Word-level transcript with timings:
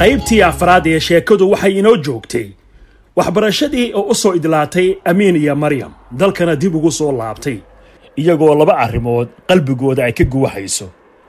qaybtii 0.00 0.42
afraad 0.50 0.86
ee 0.86 1.00
sheekadu 1.00 1.50
waxay 1.50 1.72
inoo 1.78 1.96
joogtay. 1.96 2.46
Waxbarashadii 3.16 3.92
oo 3.94 4.02
u 4.12 4.14
soo 4.14 4.34
idlaatay 4.34 4.88
amiin 5.04 5.36
iyo 5.36 5.54
maryam 5.56 5.92
dalkana 6.18 6.56
dib 6.56 6.74
ugu 6.74 6.90
soo 6.92 7.12
laabtay. 7.12 7.58
Iyagoo 8.16 8.54
laba 8.54 8.74
arrimood 8.84 9.28
qalbigooda 9.48 10.04
ay 10.04 10.12
ka 10.12 10.24
guwaxayso 10.24 10.86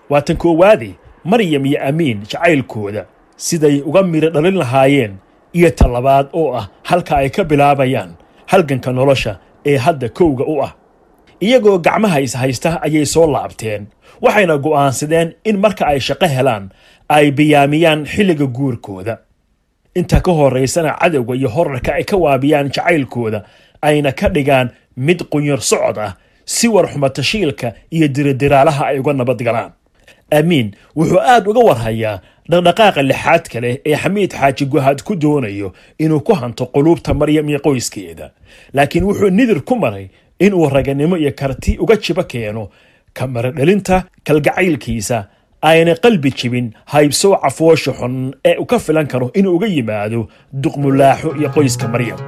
waa 0.09 0.21
tan 0.21 0.37
koowaadii 0.37 0.95
maryam 1.23 1.65
iyo 1.65 1.79
amiin 1.89 2.19
jacaylkooda 2.31 3.05
siday 3.37 3.81
uga 3.85 4.03
midho 4.03 4.29
dhalin 4.29 4.57
lahaayeen 4.57 5.13
iyo 5.53 5.69
ta 5.71 5.87
labaad 5.87 6.27
oo 6.33 6.53
ah 6.55 6.67
halka 6.83 7.17
ay 7.17 7.29
ka 7.29 7.43
bilaabayaan 7.43 8.11
halganka 8.45 8.91
nolosha 8.91 9.39
ee 9.65 9.77
hadda 9.77 10.09
kowga 10.09 10.45
u 10.45 10.63
ah 10.63 10.71
iyagoo 11.41 11.77
gacmaha 11.79 12.19
is 12.21 12.33
haysta 12.35 12.81
ayay 12.85 13.05
soo 13.05 13.27
laabteen. 13.27 13.87
Waxayna 14.21 14.57
go'aansadeen 14.57 15.33
in 15.43 15.57
marka 15.63 15.85
ay 15.87 15.99
shaqo 15.99 16.27
helaan 16.27 16.69
ay 17.09 17.31
biyaamiyaan 17.31 18.05
xilliga 18.05 18.45
guurkooda. 18.45 19.17
Inta 19.95 20.21
ka 20.21 20.31
horaysana 20.31 20.95
cadowga 21.01 21.35
iyo 21.35 21.49
horarka 21.49 21.93
ay 21.93 22.03
ka 22.03 22.17
waabiyaan 22.17 22.69
jacaylkooda 22.71 23.43
ayna 23.81 24.11
ka 24.11 24.29
dhigaan 24.29 24.69
mid 24.97 25.19
qunyar 25.31 25.61
socod 25.61 25.97
ah 25.97 26.15
si 26.45 26.67
warxuma 26.67 27.09
tashiilka 27.09 27.73
iyo 27.91 28.07
diradiraalaha 28.07 28.85
ay 28.87 28.99
uga 28.99 29.13
nabad 29.13 29.43
galaan. 29.43 29.71
Amiin 30.31 30.71
wuxuu 30.95 31.19
aad 31.19 31.47
uga 31.47 31.59
warhayaa 31.59 32.21
dhaqdhaqaaqa 32.51 33.01
lixaadka 33.03 33.59
leh 33.61 33.75
ee 33.85 33.95
xamiid 33.97 34.31
xaaji 34.31 34.65
guhaad 34.65 35.03
ku 35.03 35.15
doonayo 35.15 35.73
inuu 35.99 36.19
ku 36.19 36.33
hanto 36.33 36.65
quluubta 36.65 37.13
maryam 37.13 37.49
iyo 37.49 37.59
qoyskeeda. 37.59 38.31
Laakiin 38.73 39.03
wuxuu 39.03 39.29
nidir 39.29 39.61
ku 39.61 39.75
maray 39.75 40.07
inuu 40.45 40.69
raganimo 40.75 41.15
iyo 41.17 41.31
karti 41.39 41.71
uga 41.83 41.95
jibo 42.03 42.23
keeno. 42.31 42.63
Kamaradhalinta 43.17 43.95
kalgacaylkiisa 44.27 45.17
ayna 45.69 45.93
qalbi 46.03 46.29
jibin 46.39 46.67
haybsooca 46.93 47.49
foosha 47.57 47.91
xun 47.99 48.15
ee 48.49 48.55
u 48.63 48.65
ka 48.71 48.77
filan 48.85 49.07
karo 49.11 49.27
inuu 49.39 49.55
uga 49.57 49.67
yimaado 49.75 50.19
duqmulaaxo 50.63 51.29
iyo 51.39 51.49
qoyska 51.55 51.87
maryam. 51.93 52.19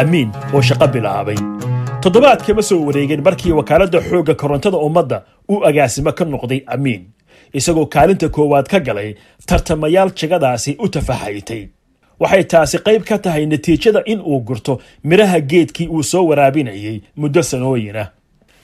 Amiin 0.00 0.30
oo 0.54 0.60
shaqo 0.68 0.86
bilaabay 0.94 1.36
toddobaad 2.02 2.42
kama 2.46 2.62
soo 2.62 2.84
wareegeen 2.86 3.22
markii 3.22 3.52
wakaaladda 3.52 4.00
xoogga 4.00 4.34
korontada 4.34 4.76
ummadda 4.76 5.22
uu 5.50 5.64
agaasimo 5.68 6.12
ka 6.12 6.24
noqday 6.24 6.60
amiin 6.66 7.02
isagoo 7.58 7.86
kaalinta 7.86 8.28
koowaad 8.28 8.66
ka 8.72 8.80
galay 8.80 9.14
tartamayaal 9.46 10.10
jagadaasi 10.20 10.76
u 10.84 10.88
tafaxaytay. 10.88 11.62
Waxay 12.20 12.44
taasi 12.44 12.78
qayb 12.78 13.02
ka 13.04 13.18
tahay 13.18 13.46
natiijada 13.46 14.02
in 14.06 14.20
uu 14.20 14.40
gurto 14.40 14.80
midhaha 15.04 15.40
geedkii 15.40 15.88
uu 15.88 16.02
soo 16.02 16.24
waraabinayay 16.30 17.00
muddo 17.16 17.42
sanooyinah 17.42 18.08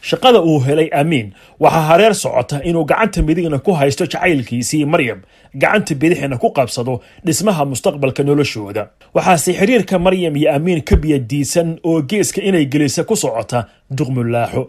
shaqada 0.08 0.40
uu 0.50 0.60
helay 0.66 0.88
amiin. 1.00 1.28
Waxaa 1.60 1.84
hareer 1.90 2.14
socota 2.14 2.56
inuu 2.68 2.84
gacanta 2.90 3.22
midigna 3.22 3.58
ku 3.58 3.72
haysto 3.78 4.04
jacaylkiisii 4.12 4.84
maryam 4.92 5.20
gacanta 5.62 5.94
bidixna 6.00 6.36
ku 6.42 6.48
qabsado 6.56 6.94
dhismaha 7.26 7.64
mustaqbalka 7.70 8.22
noloshooda. 8.28 8.82
Waxaase 9.14 9.50
xiriirka 9.58 9.98
maryam 9.98 10.36
iyo 10.36 10.48
amiin 10.56 10.80
ka 10.88 10.96
biyadiisan 10.96 11.68
oo 11.84 12.02
geeska 12.10 12.40
inay 12.48 12.64
gelisa 12.72 13.04
ku 13.04 13.16
socota 13.16 13.58
duqmulaaxo. 13.96 14.62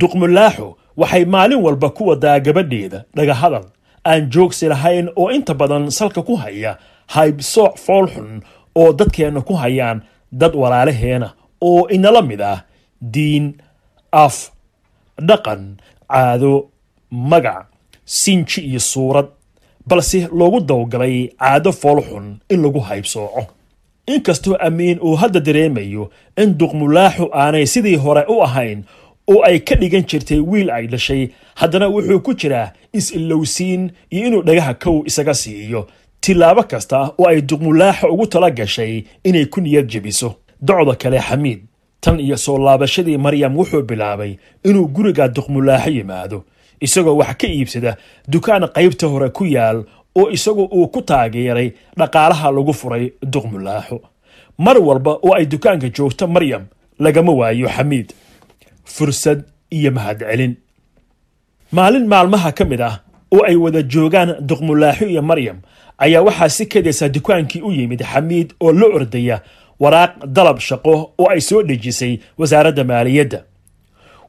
Duqmulaaxo 0.00 0.76
waxay 0.96 1.24
maalin 1.24 1.60
walba 1.64 1.90
ku 1.96 2.02
wadaa 2.10 2.38
gabadheeda 2.40 3.04
dhagahadal 3.16 3.64
aan 4.06 4.30
joogsi 4.30 4.68
lahayn 4.68 5.08
oo 5.16 5.30
inta 5.30 5.54
badan 5.54 5.90
salka 5.90 6.22
ku 6.22 6.36
haya 6.36 6.78
haybsooc 7.14 7.74
foolxun 7.84 8.40
oo 8.80 8.92
dadkeenna 8.92 9.40
ku 9.42 9.54
hayaan 9.62 9.98
dad 10.32 10.54
walaalaheena 10.54 11.28
oo 11.60 11.88
inala 11.90 12.22
mid 12.22 12.40
ah 12.40 12.58
diin 13.14 13.46
af 14.12 14.50
dhaqan 15.28 15.62
caado 16.08 16.52
magac 17.10 17.66
sinji 18.04 18.60
iyo 18.60 18.80
suurad 18.80 19.26
balse 19.86 20.28
loogu 20.38 20.60
dawgalay 20.60 21.28
caado 21.38 21.72
foolxun 21.72 22.26
in 22.52 22.62
lagu 22.62 22.80
haybsooco. 22.80 23.42
Inkastoo 24.06 24.56
amiin 24.66 24.98
uu 25.02 25.14
hadda 25.16 25.40
dareemayo 25.40 26.10
in 26.36 26.54
duqmulaaxu 26.58 27.28
aanay 27.32 27.66
sidii 27.66 27.96
hore 27.96 28.22
u 28.28 28.42
ahayn 28.42 28.82
oo 29.32 29.42
ay 29.48 29.58
ka 29.60 29.74
dhigan 29.80 30.02
jirtay 30.08 30.40
wiil 30.40 30.70
ay 30.70 30.86
dhashay 30.86 31.28
haddana 31.54 31.88
wuxuu 31.88 32.20
ku 32.20 32.34
jiraa 32.34 32.72
is-ilowsiin 32.92 33.90
iyo 34.10 34.26
inuu 34.26 34.42
dhagaha 34.42 34.74
kow 34.74 35.02
isaga 35.06 35.34
siiyo. 35.34 35.86
Tilaabo 36.20 36.62
kasta 36.62 37.12
oo 37.18 37.26
ay 37.28 37.40
duqmulaaxa 37.42 38.08
ugu 38.10 38.26
tala 38.26 38.50
gashay 38.50 39.04
inay 39.24 39.46
ku 39.46 39.60
niyad 39.60 39.86
jebiso. 39.92 40.34
Docda 40.62 40.94
kale 40.96 41.18
xamiid 41.20 41.60
tan 42.00 42.20
iyo 42.20 42.36
soo 42.36 42.58
laabashadii 42.58 43.18
maryam 43.18 43.56
wuxuu 43.56 43.82
bilaabay 43.82 44.32
inuu 44.64 44.86
guriga 44.88 45.28
duqmulaaxo 45.28 45.90
yimaado. 45.90 46.44
Isagoo 46.80 47.16
wax 47.20 47.36
ka 47.40 47.46
iibsada 47.46 47.96
dukaan 48.28 48.64
qaybta 48.76 49.06
hore 49.12 49.28
ku 49.30 49.44
yaal 49.44 49.84
oo 50.16 50.30
isagu 50.36 50.64
uu 50.72 50.88
ku 50.88 51.02
taageeray 51.02 51.68
dhaqaalaha 51.98 52.50
lagu 52.56 52.72
furay 52.72 53.12
duqmulaaxo 53.32 54.00
mar 54.58 54.76
walba 54.78 55.12
oo 55.22 55.34
ay 55.38 55.46
dukaanka 55.46 55.88
joogto 55.96 56.26
maryam 56.26 56.64
lagama 56.98 57.32
waayo 57.32 57.68
xamiid 57.68 58.08
fursad 58.84 59.44
iyo 59.70 59.90
mahadcelin. 59.92 60.56
Maalin 61.72 62.06
maalmaha 62.08 62.52
ka 62.52 62.64
mid 62.64 62.80
ah 62.80 63.00
oo 63.34 63.44
ay 63.44 63.56
wada 63.56 63.82
joogaan 63.82 64.30
duqmulaaxo 64.48 65.04
iyo 65.06 65.22
maryam 65.22 65.58
ayaa 65.98 66.22
waxaa 66.26 66.48
si 66.48 66.66
kadaysa 66.66 67.08
dukaankii 67.08 67.62
u 67.62 67.70
yimid 67.72 68.02
xamiid 68.02 68.48
oo 68.60 68.72
la 68.72 68.86
ordaya 68.86 69.36
waraaq 69.80 70.12
dalab 70.36 70.58
shaqo 70.60 70.92
oo 71.18 71.28
ay 71.30 71.40
soo 71.40 71.62
dhejisay 71.62 72.18
wasaaradda 72.38 72.84
maaliyadda. 72.84 73.40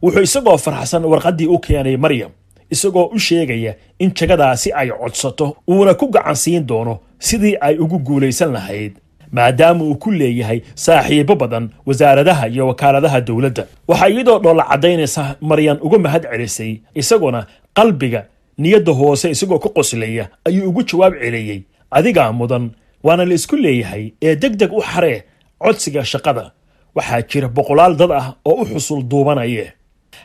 Wuxuu 0.03 0.21
isagoo 0.27 0.57
farxsan 0.57 1.05
warqaddii 1.05 1.47
u 1.47 1.59
keenay 1.59 1.97
maryam 1.97 2.31
isagoo 2.71 3.05
u 3.15 3.19
sheegaya 3.19 3.75
in 3.99 4.11
jagadaasi 4.17 4.71
ay 4.73 4.89
codsato 4.91 5.55
uuna 5.69 5.93
ku 5.93 6.07
gacan 6.07 6.35
siin 6.35 6.65
doono 6.67 6.99
sidii 7.19 7.55
ay 7.61 7.77
ugu 7.77 7.99
guulaysan 7.99 8.51
lahayd 8.53 8.93
maadaama 9.31 9.83
uu 9.83 9.95
ku 9.95 10.11
leeyahay 10.11 10.61
saaxiibo 10.75 11.35
badan 11.35 11.69
wasaaradaha 11.85 12.47
iyo 12.47 12.67
wakaaladaha 12.67 13.21
dowladda. 13.21 13.63
Waxaa 13.87 14.07
iyadoo 14.09 14.39
dhoolla 14.39 14.63
caddaynaysa 14.71 15.35
maryan 15.41 15.77
uga 15.81 15.97
mahad 15.99 16.23
celisay 16.31 16.79
isaguna 16.95 17.45
qalbiga 17.73 18.25
niyadda 18.57 18.91
hoose 18.91 19.29
isagoo 19.31 19.59
ka 19.59 19.69
qoslaya 19.69 20.29
ayuu 20.45 20.69
ugu 20.69 20.83
jawaab 20.83 21.13
celiyey 21.21 21.61
adigaa 21.91 22.31
mudan 22.31 22.71
waana 23.03 23.25
la 23.25 23.33
isku 23.33 23.55
leeyahay 23.55 24.11
ee 24.21 24.35
deg 24.35 24.55
deg 24.55 24.73
u 24.73 24.81
xaree 24.81 25.23
codsiga 25.63 26.03
shaqada. 26.11 26.51
Waxaa 26.95 27.21
jira 27.29 27.47
boqolaal 27.57 27.95
dad 27.99 28.11
ah 28.11 28.27
oo 28.45 28.61
u 28.61 28.65
xusul 28.65 29.01
duubanaye. 29.11 29.73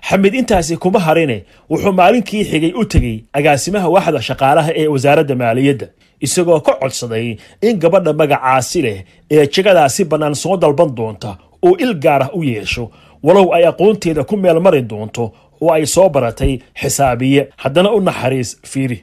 Xamid 0.09 0.35
intaasi 0.35 0.77
kuma 0.77 0.99
harine 1.07 1.45
wuxuu 1.71 1.93
maalinkii 1.93 2.45
xigay 2.51 2.73
u 2.81 2.85
tegey 2.93 3.17
agaasimaha 3.39 3.89
waaxda 3.95 4.21
shaqaalaha 4.29 4.71
ee 4.81 4.87
wasaaradda 4.95 5.35
maaliyadda. 5.43 5.87
Isagoo 6.21 6.61
ka 6.67 6.73
codsaday 6.81 7.37
in 7.63 7.79
gabadha 7.83 8.13
magacaasi 8.21 8.83
leh 8.83 8.99
ee 9.31 9.47
jegadaasi 9.55 10.05
bannaan 10.11 10.35
soo 10.43 10.57
dalban 10.57 10.91
doonta 10.99 11.31
oo 11.67 11.77
il 11.85 11.95
gaar 12.05 12.23
ah 12.23 12.31
u 12.39 12.43
yeesho. 12.45 12.91
Walow 13.23 13.53
ay 13.55 13.65
aqoonteeda 13.71 14.25
ku 14.25 14.37
meel 14.37 14.61
mari 14.61 14.83
doonto 14.83 15.33
oo 15.61 15.71
ay 15.73 15.87
soo 15.87 16.09
baratay 16.09 16.53
xisaabiye. 16.81 17.49
Haddana 17.63 17.91
u 17.97 18.01
naxariis 18.01 18.51
fiiri. 18.71 18.99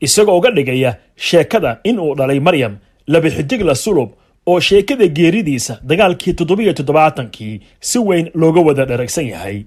Isagoo 0.00 0.36
uga 0.38 0.50
dhigaya 0.50 0.96
sheekada 1.16 1.80
in 1.84 1.98
uu 1.98 2.14
dhalay 2.14 2.40
maryam 2.40 2.74
labixidigla 3.08 3.74
sulub 3.74 4.10
oo 4.46 4.60
sheekada 4.60 5.06
geeridiisa 5.08 5.78
dagaalkii 5.82 6.32
toddobiyo 6.34 6.72
toddobaatankii 6.72 7.60
si 7.80 7.98
weyn 7.98 8.30
looga 8.34 8.60
wada 8.60 8.84
dharagsan 8.84 9.26
yahay. 9.26 9.58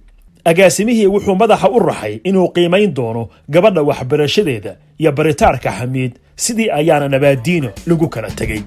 Agaasimihii 0.45 1.07
wuxuu 1.07 1.35
madaxa 1.35 1.69
u 1.69 1.79
raxay 1.79 2.19
inuu 2.23 2.47
qiimayn 2.55 2.93
doono 2.93 3.29
gabadha 3.49 3.81
waxbarashadeeda 3.89 4.75
iyo 4.99 5.11
baritaarka 5.11 5.71
xamiid 5.71 6.11
sidii 6.35 6.69
ayaana 6.79 7.07
nabaadiino 7.09 7.69
lagu 7.87 8.07
kala 8.09 8.29
tegey 8.31 8.61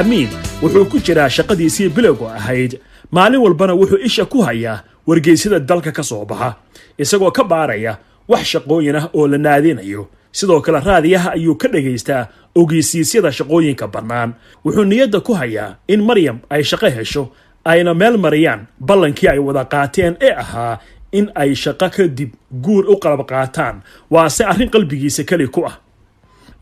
amiin 0.00 0.28
wuxuu 0.62 0.84
ku 0.90 0.98
jiraa 0.98 1.28
shaqadiisii 1.28 1.88
bilowga 1.88 2.34
ahayd. 2.34 2.80
Maalin 3.10 3.40
walbana 3.44 3.74
wuxuu 3.74 3.98
isha 4.04 4.24
ku 4.24 4.42
hayaa 4.42 4.82
wargeysyada 5.06 5.60
dalka 5.60 5.92
ka 5.92 6.02
soo 6.02 6.24
baxa 6.24 6.56
isagoo 6.98 7.30
ka 7.30 7.44
baaraya 7.44 7.98
wax 8.28 8.42
shaqooyin 8.52 8.96
ah 8.96 9.08
oo 9.14 9.26
la 9.28 9.38
naadinayo. 9.38 10.08
Sidoo 10.32 10.60
kale 10.60 10.80
raadiyaha 10.80 11.32
ayuu 11.36 11.54
ka 11.54 11.68
dhagaystaa 11.68 12.26
ogeysiisyada 12.54 13.32
shaqooyinka 13.32 13.86
bannaan. 13.88 14.34
Wuxuu 14.64 14.84
niyadda 14.84 15.20
ku 15.20 15.32
hayaa 15.34 15.76
in 15.88 16.00
maryam 16.04 16.38
ay 16.50 16.62
shaqo 16.64 16.88
hesho 16.88 17.28
ayna 17.64 17.94
meel 17.94 18.16
mariyaan 18.18 18.66
ballankii 18.80 19.28
ay 19.28 19.38
wada 19.38 19.64
qaateen 19.64 20.16
ee 20.20 20.32
ahaa 20.32 20.78
in 21.12 21.28
ay 21.34 21.54
shaqo 21.54 21.88
kadib 21.90 22.30
guur 22.64 22.88
u 22.90 22.96
qalab 22.96 23.26
qaataan. 23.28 23.82
Waase 24.10 24.44
arrin 24.44 24.70
qalbigiisa 24.70 25.24
keli 25.24 25.48
ku 25.48 25.66
ah 25.68 25.76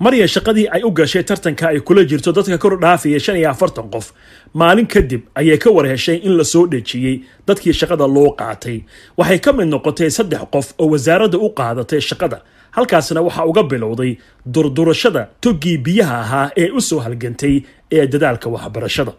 maryan 0.05 0.29
shaqadii 0.35 0.67
ay 0.75 0.83
u 0.83 0.91
gashay 0.99 1.23
tartanka 1.29 1.69
ay 1.69 1.81
kula 1.81 2.03
jirto 2.11 2.33
dadka 2.33 2.59
kor 2.59 2.75
dhaafaya 2.81 3.21
shan 3.25 3.37
iyo 3.41 3.51
afartan 3.51 3.89
qof 3.95 4.07
maalin 4.55 4.87
kadib 4.87 5.23
ayay 5.35 5.59
ka 5.59 5.71
war 5.71 5.87
heshay 5.93 6.17
in 6.27 6.37
la 6.39 6.45
soo 6.45 6.67
dhejiyey 6.67 7.21
dadkii 7.47 7.73
shaqada 7.81 8.07
loo 8.09 8.31
qaatay. 8.41 8.79
Waxay 9.19 9.39
ka 9.45 9.53
mid 9.53 9.69
noqotay 9.69 10.11
saddex 10.11 10.43
qof 10.55 10.67
oo 10.79 10.89
wasaaradda 10.93 11.39
u 11.39 11.49
qaadatay 11.59 12.01
shaqada 12.01 12.39
halkaasna 12.77 13.21
waxaa 13.27 13.45
uga 13.51 13.63
bilowday 13.63 14.17
durdurashada 14.47 15.29
toggii 15.41 15.79
biyaha 15.79 16.17
ahaa 16.25 16.51
ee 16.57 16.71
u 16.71 16.81
soo 16.81 17.01
halgantay 17.05 17.63
ee 17.93 18.07
dadaalka 18.07 18.49
waxbarashada. 18.51 19.13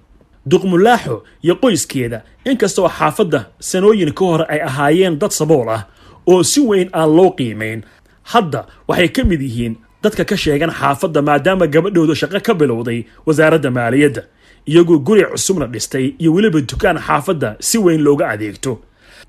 Duqmulaaxo 0.50 1.24
iyo 1.46 1.56
qoyskeeda 1.62 2.22
inkastoo 2.46 2.90
xaafadda 2.90 3.40
sanooyin 3.60 4.14
ka 4.14 4.26
hor 4.26 4.42
ay 4.50 4.60
ahaayeen 4.70 5.20
dad 5.22 5.32
sabool 5.32 5.70
ah 5.70 5.86
oo 6.28 6.44
si 6.44 6.60
weyn 6.70 6.90
aan 6.94 7.10
loo 7.18 7.30
qiimayn 7.38 7.84
hadda 8.34 8.66
waxay 8.90 9.10
ka 9.16 9.24
mid 9.24 9.42
yihiin 9.42 9.76
dadka 10.04 10.24
ka 10.26 10.36
sheegan 10.38 10.72
xaafadda 10.80 11.22
maadaama 11.22 11.68
gabadhooda 11.68 12.16
shaqo 12.16 12.40
ka 12.48 12.54
bilowday 12.54 13.00
wasaaradda 13.26 13.70
maaliyadda 13.72 14.24
iyagoo 14.66 15.00
guri 15.00 15.24
cusubna 15.32 15.66
dhistay 15.68 16.06
iyo 16.22 16.34
weliba 16.34 16.62
dukaan 16.62 16.98
xaafadda 17.08 17.56
si 17.60 17.78
weyn 17.78 18.02
looga 18.02 18.30
adeegto. 18.30 18.80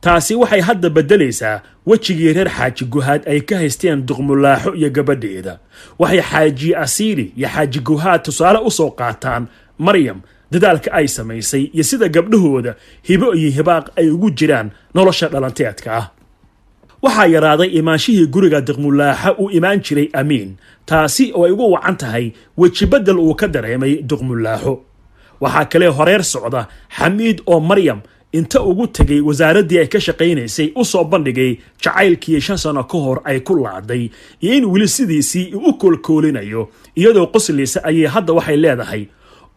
Taasi 0.01 0.35
waxay 0.35 0.61
hadda 0.61 0.91
beddelaysaa 0.91 1.61
wejigii 1.87 2.33
reer 2.33 2.49
xaaji 2.51 2.85
guhaad 2.85 3.23
ay 3.29 3.41
ka 3.41 3.57
haysteen 3.57 4.07
duqmulaaxo 4.07 4.75
iyo 4.75 4.91
gabadheeda. 4.91 5.59
Waxay 5.99 6.23
xaaji 6.31 6.75
asiili 6.75 7.33
iyo 7.37 7.49
xaaji 7.49 7.79
guhaad 7.81 8.23
tusaale 8.23 8.59
u 8.59 8.71
soo 8.71 8.91
qaataan 8.91 9.47
maryam 9.79 10.21
dadaalka 10.53 10.93
ay 10.93 11.09
samaysay 11.09 11.63
iyo 11.75 11.85
sida 11.85 12.09
gabdhahooda 12.09 12.75
hibo 13.03 13.35
iyo 13.35 13.51
hibaaq 13.51 13.87
ay 13.97 14.11
ugu 14.11 14.31
jiraan 14.31 14.71
nolosha 14.95 15.29
dhalanteedka 15.29 15.91
ah 15.97 16.07
waxaa 17.03 17.27
yaraaday 17.35 17.69
imaanshihii 17.79 18.27
guriga 18.35 18.61
duqmulaaxa 18.61 19.31
uu 19.39 19.51
imaan 19.51 19.81
jiray 19.87 20.09
amiin. 20.21 20.51
Taasi 20.87 21.33
oo 21.35 21.45
ay 21.47 21.53
ugu 21.53 21.73
wacan 21.73 21.97
tahay 21.97 22.33
wejibeddel 22.59 23.19
uu 23.19 23.35
ka 23.35 23.47
dareemay 23.49 23.95
duqmulaaxo 24.11 24.73
waxaa 25.41 25.65
kale 25.73 25.87
horeer 25.87 26.23
socda 26.25 26.69
xamiid 26.99 27.39
oo 27.47 27.61
maryam 27.61 28.01
inta 28.33 28.63
ugu 28.63 28.87
tegay 28.87 29.21
wasaaraddii 29.21 29.79
ay 29.83 29.87
ka 29.93 30.01
shaqaynaysay 30.07 30.69
u 30.81 30.85
soo 30.85 31.05
bandhigay 31.05 31.59
jacaylkii 31.83 32.41
shan 32.41 32.57
sano 32.59 32.85
ka 32.85 32.99
hor 32.99 33.19
ay 33.25 33.41
ku 33.41 33.55
laaday 33.65 34.11
iyo 34.41 34.53
in 34.59 34.65
weli 34.73 34.89
sidiisii 34.89 35.53
u 35.55 35.73
koolkoolinayo 35.81 36.69
iyadoo 36.97 37.27
qoslaysa 37.35 37.85
ayay 37.85 38.07
hadda 38.15 38.33
waxay 38.33 38.57
leedahay 38.57 39.03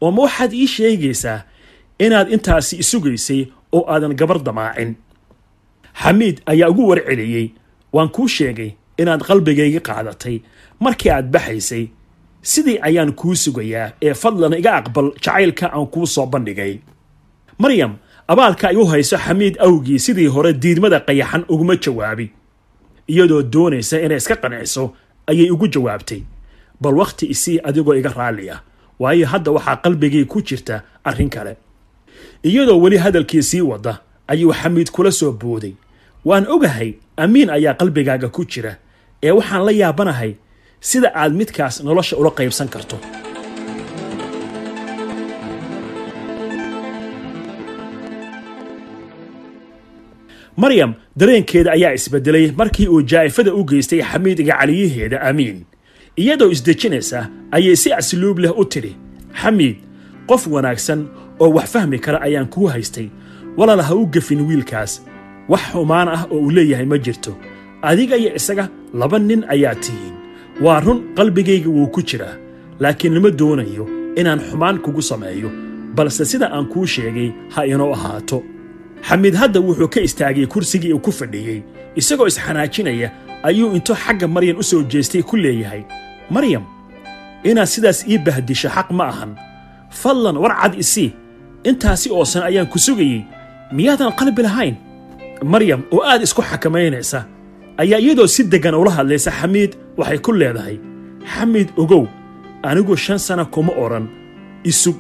oo 0.02 0.12
ma 0.12 0.22
waxaad 0.26 0.54
ii 0.54 0.68
sheegaysaa 0.68 1.40
inaad 2.00 2.28
intaasi 2.36 2.76
isugaysay 2.84 3.42
oo 3.72 3.86
aadan 3.94 4.14
gabar 4.20 4.40
damaacin 4.44 4.96
xamiid 6.04 6.42
ayaa 6.46 6.70
ugu 6.70 6.88
warceliyey. 6.90 7.48
Waan 7.94 8.10
kuu 8.10 8.28
sheegay 8.28 8.72
inaad 8.98 9.22
qalbigayga 9.28 9.80
qaadatay. 9.80 10.42
Markii 10.80 11.10
aad 11.12 11.32
baxaysay 11.32 11.88
sidii 12.42 12.80
ayaan 12.82 13.14
kuu 13.14 13.36
sugayaa 13.36 13.92
ee 14.02 14.14
fadlan 14.14 14.54
iga 14.54 14.76
aqbal 14.80 15.12
jacaylka 15.24 15.72
aan 15.74 15.88
kuu 15.88 16.06
soo 16.08 16.26
bandhigay. 16.26 16.80
Maryam 17.58 17.96
abaalka 18.28 18.68
ay 18.70 18.76
u 18.76 18.86
hayso 18.86 19.18
xamiid 19.18 19.56
awgii 19.60 20.00
sidii 20.00 20.28
hore 20.28 20.54
diidmada 20.54 21.00
qayaxan 21.00 21.44
uguma 21.50 21.76
jawaabi. 21.76 22.32
Iyadoo 23.08 23.42
doonaysa 23.44 24.02
inay 24.02 24.18
iska 24.18 24.36
qanciso 24.36 24.94
ayay 25.28 25.50
ugu 25.52 25.68
jawaabtay. 25.68 26.22
Bal 26.82 26.94
wakhti 26.98 27.26
isii 27.34 27.60
adigoo 27.64 27.96
iga 27.96 28.10
raalli 28.18 28.50
ah 28.50 28.62
waayo 29.00 29.26
hadda 29.28 29.52
waxaa 29.52 29.76
qalbigii 29.84 30.26
ku 30.26 30.42
jirta 30.42 30.82
arrin 31.04 31.30
kale. 31.30 31.56
Iyadoo 32.44 32.80
weli 32.82 32.98
hadalkii 32.98 33.44
sii 33.44 33.62
wada 33.62 34.00
ayuu 34.28 34.54
xamiid 34.54 34.92
kula 34.92 35.12
soo 35.12 35.32
booday 35.32 35.74
waan 36.30 36.46
ogahay 36.56 36.90
amiin 37.24 37.50
ayaa 37.58 37.78
qalbigaaga 37.82 38.28
ku 38.36 38.42
jira 38.52 38.74
ee 39.28 39.34
waxaan 39.38 39.64
la 39.68 39.74
yaabanahay 39.82 40.32
sida 40.90 41.10
aad 41.22 41.34
midkaas 41.42 41.76
nolosha 41.88 42.16
ula 42.22 42.32
qaybsan 42.40 42.70
karto. 42.74 42.98
Maryam 50.58 50.94
dareenkeeda 51.20 51.72
ayaa 51.72 51.94
isbedelay 51.94 52.52
markii 52.58 52.88
uu 52.88 53.02
jaa'ifada 53.12 53.54
u 53.54 53.64
geystay 53.72 54.02
xamiid 54.12 54.40
gacaliyaheeda 54.48 55.22
amiin. 55.30 55.66
Iyadoo 56.18 56.50
isdejinaysa 56.56 57.20
ayay 57.52 57.76
si 57.76 57.94
asluub 57.94 58.40
leh 58.40 58.54
u 58.60 58.66
tidhi 58.66 58.94
xamiid 59.42 59.76
qof 60.30 60.48
wanaagsan 60.48 61.02
oo 61.40 61.50
wax 61.58 61.68
fahmi 61.74 62.00
kara 62.00 62.22
ayaan 62.28 62.48
kuu 62.48 62.68
haystay. 62.74 63.08
Walaal 63.58 63.82
ha 63.88 63.96
u 63.96 64.06
gefin 64.14 64.42
wiilkaas 64.48 65.02
wax 65.50 65.62
xumaan 65.72 66.08
ah 66.16 66.24
oo 66.32 66.40
uu 66.46 66.52
leeyahay 66.52 66.86
ma 66.86 66.98
jirto. 66.98 67.32
Adiga 67.82 68.16
iyo 68.18 68.36
isaga 68.36 68.70
laba 68.94 69.20
nin 69.20 69.42
ayaa 69.54 69.76
tihiin. 69.84 70.16
Waa 70.64 70.80
run 70.80 71.00
qalbigayga 71.18 71.70
wuu 71.70 71.88
ku 71.88 72.02
jiraa 72.02 72.36
laakiin 72.80 73.14
lama 73.14 73.30
doonayo 73.40 73.86
inaan 74.20 74.40
xumaan 74.48 74.78
kugu 74.84 75.02
sameeyo 75.02 75.50
balse 75.96 76.26
sida 76.26 76.48
aan 76.52 76.66
kuu 76.72 76.86
sheegay 76.86 77.30
ha 77.54 77.66
inoo 77.66 77.94
ahaato. 77.94 78.44
Xamiid 79.08 79.36
hadda 79.36 79.60
wuxuu 79.60 79.88
ka 79.94 80.00
istaagay 80.08 80.46
kursigii 80.48 80.94
uu 80.94 81.00
ku 81.06 81.12
fadhiyey 81.12 81.62
isagoo 81.96 82.28
isxanaajinaya 82.28 83.12
ayuu 83.44 83.76
intuu 83.76 83.96
xagga 83.96 84.28
maryam 84.28 84.58
u 84.58 84.64
soo 84.64 84.82
jeestay 84.84 85.22
ku 85.24 85.36
leeyahay. 85.38 85.84
Maryam 86.30 86.64
inaad 87.44 87.68
sidaas 87.74 88.00
ii 88.10 88.18
bahdisho 88.18 88.70
xaq 88.76 88.90
ma 88.98 89.06
ahan. 89.12 89.32
Fadlan 90.02 90.38
war 90.38 90.54
cad 90.62 90.74
isii 90.84 91.12
intaasi 91.64 92.10
oosan 92.12 92.44
ayaan 92.50 92.68
ku 92.72 92.80
sugayey 92.80 93.22
miyaadan 93.76 94.12
qalbi 94.20 94.42
lahayn 94.48 94.76
maryam 95.44 95.82
oo 95.94 96.02
aad 96.12 96.22
isku 96.28 96.42
xakamaynaysa 96.50 97.20
ayaa 97.82 98.00
iyadoo 98.04 98.28
si 98.36 98.42
deggan 98.52 98.76
ula 98.82 98.92
hadlaysa 98.98 99.32
xamiid 99.40 99.72
waxay 100.00 100.20
ku 100.26 100.32
leedahay. 100.40 100.78
Xamiid 101.34 101.70
ogow 101.82 102.04
anigu 102.70 102.94
shan 103.04 103.20
sana 103.28 103.44
kuma 103.54 103.74
odhan 103.84 104.06
isug 104.72 104.98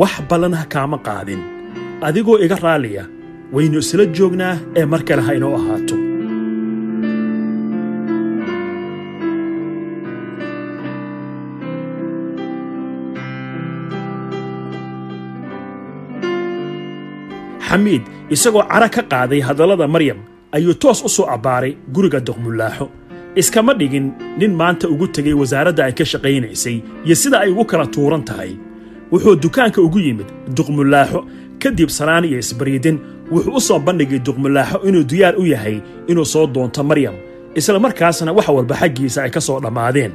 wax 0.00 0.14
ballanah 0.28 0.64
kaama 0.72 0.98
qaadin. 1.06 1.40
Adigoo 2.06 2.38
iga 2.44 2.56
raalliya 2.64 3.04
waynu 3.54 3.78
isla 3.84 4.04
joognaa 4.16 4.56
ee 4.78 4.84
mar 4.92 5.02
kale 5.08 5.22
ha 5.26 5.32
inoo 5.38 5.54
ahaato. 5.58 5.96
Xamiid 17.68 18.02
isagoo 18.34 18.62
cara 18.70 18.88
ka 18.94 19.02
qaaday 19.12 19.40
hadallada 19.48 19.86
maryam 19.94 20.18
ayuu 20.56 20.74
toos 20.82 21.00
u 21.04 21.08
soo 21.16 21.26
abbaaray 21.34 21.72
guriga 21.94 22.20
duqmulaaxo. 22.26 22.86
Iskama 23.40 23.72
dhigin 23.80 24.06
nin 24.38 24.52
maanta 24.60 24.86
ugu 24.92 25.06
tegay 25.14 25.34
wasaaradda 25.40 25.82
ay 25.86 25.92
ka 25.98 26.04
shaqaynaysay 26.12 26.76
iyo 27.06 27.14
sida 27.22 27.36
ay 27.44 27.50
ugu 27.52 27.64
kala 27.70 27.86
tuuran 27.94 28.22
tahay. 28.28 28.52
Wuxuu 29.12 29.36
dukaanka 29.42 29.78
ugu 29.86 29.98
yimid 30.06 30.26
duqmulaaxo 30.56 31.20
kadib 31.62 31.90
sanaan 31.98 32.24
iyo 32.28 32.38
isbariidin 32.44 32.96
wuxuu 33.32 33.54
u 33.54 33.60
soo 33.68 33.78
bandhigay 33.86 34.18
duqmulaaxo 34.26 34.76
inuu 34.88 35.04
diyaar 35.10 35.34
u 35.38 35.44
yahay 35.52 35.76
inuu 36.10 36.24
soo 36.32 36.46
doonto 36.54 36.82
maryam 36.90 37.14
isla 37.58 37.78
markaasna 37.84 38.32
wax 38.36 38.48
walba 38.56 38.74
xaggiisa 38.80 39.18
ay 39.26 39.30
ka 39.34 39.40
soo 39.46 39.58
dhammaadeen 39.64 40.12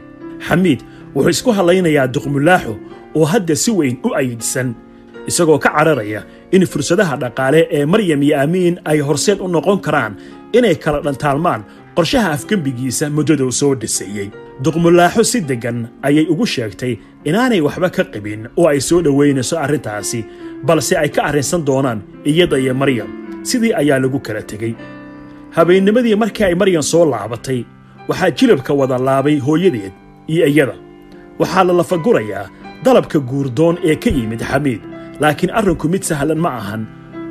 xamiid 0.47 0.79
wuxuu 1.15 1.29
isku 1.35 1.49
hadlaynayaa 1.57 2.07
duqmulaaxo 2.15 2.73
oo 3.17 3.25
hadda 3.31 3.55
si 3.63 3.71
weyn 3.77 3.95
u 4.03 4.09
ayidsan 4.19 4.69
isagoo 5.29 5.59
ka 5.63 5.69
cararaya 5.75 6.21
in 6.51 6.63
fursadaha 6.71 7.15
dhaqaale 7.23 7.61
ee 7.71 7.85
maryam 7.85 8.21
iyo 8.23 8.35
amiin 8.43 8.75
ay 8.85 8.99
horseed 8.99 9.39
u 9.41 9.47
noqon 9.47 9.79
karaan 9.85 10.13
inay 10.57 10.75
kala 10.75 10.99
dhantaalmaan 11.05 11.61
qorshaha 11.97 12.29
afgembigiisa 12.37 13.09
muddaduu 13.09 13.51
soo 13.51 13.75
dhiseeyey. 13.75 14.29
Duqmulaaxo 14.63 15.23
si 15.23 15.39
deggan 15.41 15.87
ayay 16.07 16.25
ugu 16.31 16.45
sheegtay 16.53 16.93
inaanay 17.27 17.61
waxba 17.61 17.89
ka 17.95 18.03
qabin 18.13 18.47
oo 18.57 18.67
ay 18.71 18.79
soo 18.79 19.01
dhowaynayso 19.05 19.55
arrintaasi 19.59 20.19
balse 20.67 20.93
ay 20.97 21.09
ka 21.15 21.21
arrinsan 21.29 21.65
doonaan 21.67 21.99
iyada 22.25 22.57
iyo 22.59 22.73
maryam. 22.81 23.09
Sidii 23.43 23.73
ayaa 23.81 23.99
lagu 23.99 24.19
kala 24.19 24.41
tegey. 24.41 24.73
Habeennimadii 25.55 26.15
markii 26.15 26.43
ay 26.45 26.55
maryam 26.55 26.83
soo 26.83 27.05
laabatay 27.05 27.65
waxaa 28.07 28.31
jilabka 28.31 28.73
wada 28.73 28.97
laabay 28.97 29.39
hooyadeed 29.39 29.93
iyo 30.27 30.45
iyada. 30.47 30.75
Waxaa 31.39 31.63
la 31.67 31.73
lafagurayaa 31.73 32.49
dalabka 32.83 33.19
guurdoon 33.19 33.75
ee 33.83 33.95
ka 33.95 34.09
yimid 34.09 34.41
xamiid 34.51 34.81
laakiin 35.19 35.51
arrinku 35.57 35.87
mid 35.89 36.03
sahlan 36.03 36.39
ma 36.45 36.51
ahan. 36.61 36.81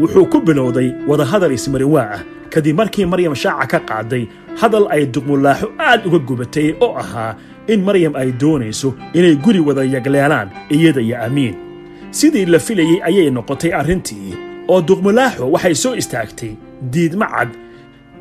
Wuxuu 0.00 0.26
ku 0.32 0.38
bilowday 0.46 0.88
wadahadal 1.08 1.52
ismarinwaa 1.54 2.08
ah 2.16 2.22
kadib 2.52 2.76
markii 2.78 3.06
maryam 3.06 3.34
shaaca 3.34 3.66
ka 3.66 3.78
qaaday 3.88 4.24
hadal 4.60 4.86
ay 4.94 5.06
duqmulaaxo 5.14 5.66
aad 5.78 6.06
uga 6.06 6.18
gubatay 6.28 6.68
oo 6.84 6.94
ahaa 7.02 7.34
in 7.72 7.80
maryam 7.86 8.14
ay 8.20 8.32
doonayso 8.40 8.88
inay 9.18 9.34
guri 9.44 9.60
wada 9.66 9.82
yagleelaan 9.94 10.48
iyada 10.74 11.00
iyo 11.00 11.16
amiin. 11.26 11.54
Sidii 12.10 12.46
la 12.46 12.58
filayey 12.58 12.98
ayay 13.08 13.30
noqotay 13.30 13.72
arrintii 13.80 14.34
oo 14.68 14.80
duqmulaaxo 14.88 15.50
waxay 15.54 15.74
soo 15.74 15.94
istaagtay 15.94 16.52
diidma 16.92 17.26
cad 17.34 17.50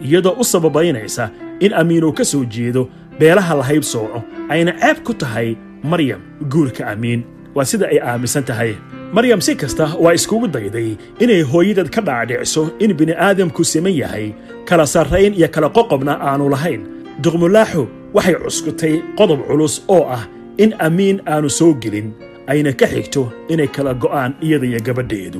iyadoo 0.01 0.35
u 0.41 0.43
sababaynaysa 0.43 1.29
in 1.59 1.73
amiin 1.73 2.03
uu 2.03 2.13
ka 2.13 2.23
soo 2.25 2.45
jeedo 2.45 2.89
beelaha 3.19 3.55
la 3.55 3.63
hayb 3.69 3.81
sooco 3.83 4.21
ayna 4.49 4.71
ceeb 4.81 4.97
ku 5.05 5.13
tahay 5.13 5.55
maryam 5.83 6.21
guurka 6.49 6.85
amiin. 6.93 7.21
Waa 7.55 7.65
sida 7.65 7.85
ay 7.89 7.99
aaminsan 8.01 8.43
tahay 8.49 8.73
maryam 9.15 9.41
si 9.45 9.53
kasta 9.61 9.85
waa 10.03 10.13
iskugu 10.17 10.47
dayday 10.55 10.89
inay 11.23 11.41
hooyadeed 11.51 11.89
ka 11.95 12.01
dhaadhicso 12.07 12.63
in 12.83 12.91
bini'aadamku 12.99 13.61
siman 13.71 13.95
yahay 14.01 14.27
kala 14.69 14.85
sarrayn 14.93 15.33
iyo 15.39 15.47
kala 15.55 15.67
qoqobna 15.77 16.13
aanu 16.29 16.45
lahayn. 16.53 16.81
Duqmulaaxo 17.23 17.81
waxay 18.15 18.35
cuskutay 18.43 18.95
qodob 19.17 19.41
culus 19.47 19.75
oo 19.95 20.03
ah 20.17 20.23
in 20.63 20.71
amiin 20.87 21.17
aanu 21.33 21.49
soo 21.59 21.71
gelin 21.83 22.07
ayna 22.51 22.71
ka 22.79 22.87
xigto 22.93 23.21
inay 23.53 23.69
kala 23.75 23.91
go'aan 24.03 24.31
iyada 24.45 24.65
iyo 24.71 24.79
gabadheedu. 24.87 25.39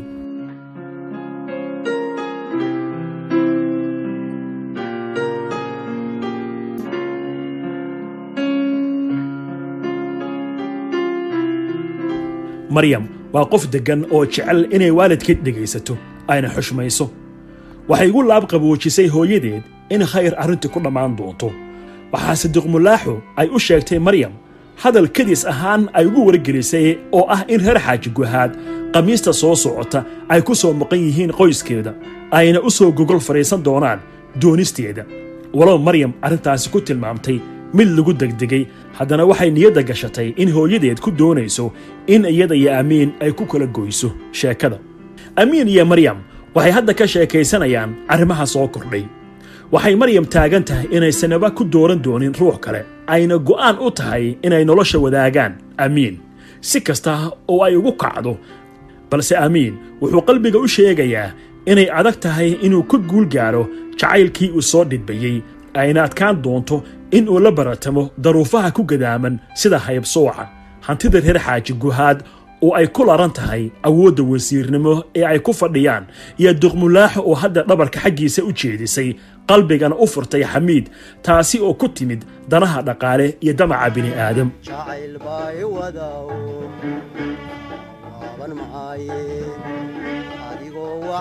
Maryam 12.69 13.07
waa 13.33 13.45
qof 13.51 13.63
deggan 13.73 14.01
oo 14.15 14.25
jecel 14.25 14.59
inay 14.75 14.91
waalidkeed 14.97 15.39
dhegaysato 15.45 15.97
ayna 16.27 16.49
xushmayso. 16.55 17.05
Waxay 17.89 18.07
igu 18.09 18.21
laab 18.29 18.45
qaboojisay 18.51 19.07
hooyadeed 19.15 19.63
in 19.93 20.01
khayr 20.11 20.33
arrintii 20.41 20.71
ku 20.73 20.79
dhammaan 20.79 21.15
doonto. 21.17 21.49
Waxaa 22.13 22.35
sadiqmulaaxu 22.43 23.13
ay 23.39 23.47
u 23.55 23.59
sheegtay 23.59 23.99
maryam 24.07 24.33
hadal 24.83 25.07
kadis 25.15 25.41
ahaan 25.51 25.89
ay 25.97 26.05
ugu 26.09 26.21
wargelisay 26.27 26.87
oo 27.17 27.25
ah 27.35 27.41
in 27.47 27.59
reer 27.65 27.79
xaaji 27.85 28.09
guhaad 28.17 28.51
khamiista 28.93 29.33
soo 29.41 29.55
socota 29.55 29.99
ay 30.29 30.41
ku 30.41 30.53
soo 30.55 30.73
maqan 30.81 30.99
yihiin 31.05 31.31
qoyskeeda 31.39 31.91
ayna 32.37 32.59
u 32.67 32.69
soo 32.77 32.91
gogol 32.97 33.19
fadhiisan 33.27 33.61
doonaan 33.65 33.99
doonisteeda. 34.41 35.03
Walow 35.57 35.77
maryam 35.87 36.13
arrintaasi 36.25 36.69
ku 36.73 36.79
tilmaamtay 36.81 37.37
mid 37.73 37.87
lagu 37.97 38.13
degdegay. 38.13 38.63
Haddana 38.97 39.25
waxay 39.25 39.49
niyadda 39.51 39.81
gashatay 39.83 40.33
in 40.37 40.49
hooyadeed 40.55 40.99
ku 41.01 41.11
doonayso 41.11 41.71
in 42.07 42.25
iyada 42.25 42.55
iyo 42.55 42.71
amiin 42.79 43.13
ay 43.21 43.31
ku 43.31 43.45
kala 43.45 43.65
goyso 43.67 44.11
sheekada. 44.31 44.77
Amiin 45.35 45.67
iyo 45.67 45.85
maryam 45.85 46.17
waxay 46.55 46.71
hadda 46.71 46.93
ka 46.93 47.05
sheekaysanayaan 47.07 47.95
arrimaha 48.07 48.45
soo 48.45 48.67
kordhay. 48.67 49.05
Waxay 49.71 49.95
maryam 49.95 50.25
taagan 50.25 50.63
tahay 50.63 50.85
inaysanaba 50.93 51.51
ku 51.57 51.63
dooran 51.65 52.01
doonin 52.01 52.33
ruux 52.39 52.57
kale. 52.61 52.85
Ayna 53.07 53.37
go'aan 53.37 53.77
u 53.81 53.89
tahay 53.91 54.37
inay 54.45 54.63
nolosha 54.65 54.99
wadaagaan. 54.99 55.57
Amiin 55.77 56.19
si 56.61 56.79
kasta 56.81 57.31
oo 57.49 57.63
ay 57.65 57.75
ugu 57.75 57.93
kacdo. 57.97 58.37
Balse 59.09 59.33
amiin 59.37 59.73
wuxuu 60.01 60.21
qalbiga 60.27 60.59
u 60.61 60.67
sheegayaa 60.67 61.33
inay 61.65 61.89
adag 61.89 62.19
tahay 62.21 62.53
inuu 62.61 62.83
ka 62.85 62.97
guul 62.97 63.25
gaaro 63.25 63.65
jacaylkii 63.97 64.49
uu 64.53 64.61
soo 64.61 64.83
dhidbayey 64.85 65.41
ayna 65.81 66.03
adkaan 66.07 66.41
doonto 66.43 66.83
in 67.17 67.25
uu 67.29 67.39
la 67.39 67.51
baratamo 67.51 68.03
daruufaha 68.23 68.71
ku 68.71 68.83
gadaaman 68.91 69.39
sida 69.61 69.79
haybsooca 69.85 70.47
hantida 70.87 71.19
reer 71.19 71.39
xaaji 71.45 71.73
guhaad 71.83 72.19
oo 72.65 72.71
ay 72.79 72.87
ku 72.95 73.03
laran 73.05 73.31
tahay 73.37 73.63
awoodda 73.87 74.23
wasiirnimo 74.31 74.93
ee 75.15 75.25
ay 75.31 75.39
ku 75.39 75.51
fadhiyaan 75.53 76.05
iyo 76.41 76.51
duqmulaaxo 76.61 77.19
oo 77.29 77.35
hadda 77.43 77.61
dhabarka 77.69 77.99
xaggiisa 78.03 78.43
u 78.49 78.51
jeedisay 78.59 79.09
qalbigana 79.49 79.95
u 80.03 80.07
furtay 80.13 80.43
xamiid 80.51 80.85
taasi 81.25 81.57
oo 81.59 81.73
ku 81.73 81.87
timid 81.97 82.21
danaha 82.51 82.81
dhaqaale 82.87 83.27
iyo 83.43 83.53
damaca 83.59 83.89
bini'aadam 83.95 84.49
adigoo 90.51 91.13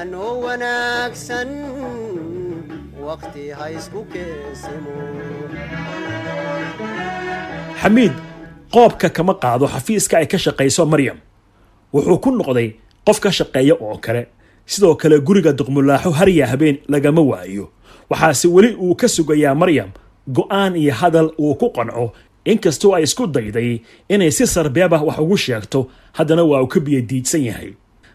anoo 0.00 0.34
wanaagsan 0.44 1.48
xamiid 7.82 8.12
qoobka 8.74 9.08
kama 9.16 9.34
qaado 9.42 9.66
xafiiska 9.74 10.14
ay 10.20 10.26
ka 10.32 10.38
shaqayso 10.44 10.82
maryam 10.92 11.18
wuxuu 11.94 12.18
ku 12.24 12.30
noqday 12.38 12.68
qof 13.06 13.18
ka 13.24 13.30
shaqeeya 13.38 13.74
oo 13.84 13.96
kale 14.04 14.22
sidoo 14.66 14.94
kale 15.00 15.16
guriga 15.26 15.52
duqmulaaxo 15.58 16.10
harya 16.18 16.46
habeen 16.52 16.76
lagama 16.92 17.22
waayo 17.30 17.64
waxaase 18.10 18.46
weli 18.54 18.70
uu 18.84 18.94
ka 19.00 19.08
sugayaa 19.08 19.54
maryam 19.54 19.90
go'aan 20.36 20.76
iyo 20.76 20.92
hadal 21.00 21.28
uu 21.38 21.54
ku 21.60 21.66
qanco 21.76 22.12
inkastoo 22.44 22.94
ay 22.94 23.02
isku 23.08 23.26
dayday 23.26 23.80
inay 24.08 24.30
si 24.30 24.46
sarbeeb 24.46 24.92
ah 24.94 25.02
wax 25.08 25.18
ugu 25.18 25.36
sheegto 25.36 25.80
haddana 26.18 26.44
waa 26.50 26.62
uu 26.62 26.70
ka 26.74 26.80
biyadiidsan 26.80 27.42
yahay 27.48 27.70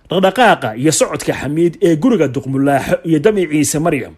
dhaqdhaqaaqa 0.09 0.69
iyo 0.81 0.91
socodka 0.91 1.33
xamiid 1.41 1.73
ee 1.87 1.95
guriga 2.03 2.27
duqmulaaxo 2.35 2.95
iyo 3.09 3.19
damiciisa 3.19 3.79
maryam 3.79 4.13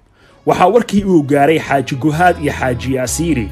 waxaa 0.46 0.68
warkii 0.76 1.04
uu 1.04 1.22
gaaray 1.24 1.60
xaaji 1.60 1.96
guhaad 1.96 2.36
iyo 2.44 2.54
xaaji 2.60 2.94
yaasiiri 2.96 3.48